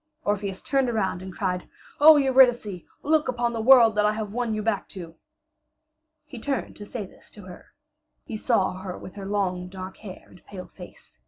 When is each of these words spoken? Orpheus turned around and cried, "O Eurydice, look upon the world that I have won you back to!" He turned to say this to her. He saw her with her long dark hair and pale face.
Orpheus 0.25 0.63
turned 0.63 0.89
around 0.89 1.21
and 1.21 1.31
cried, 1.31 1.69
"O 1.99 2.17
Eurydice, 2.17 2.81
look 3.03 3.27
upon 3.27 3.53
the 3.53 3.61
world 3.61 3.93
that 3.93 4.03
I 4.07 4.13
have 4.13 4.31
won 4.33 4.55
you 4.55 4.63
back 4.63 4.89
to!" 4.89 5.13
He 6.25 6.39
turned 6.39 6.75
to 6.77 6.87
say 6.87 7.05
this 7.05 7.29
to 7.29 7.43
her. 7.43 7.67
He 8.23 8.35
saw 8.35 8.73
her 8.79 8.97
with 8.97 9.13
her 9.13 9.27
long 9.27 9.69
dark 9.69 9.97
hair 9.97 10.25
and 10.27 10.43
pale 10.47 10.65
face. 10.65 11.19